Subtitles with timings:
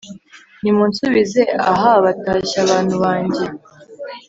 [0.61, 1.41] nimunsubize
[1.71, 3.45] aha batashya bantu bange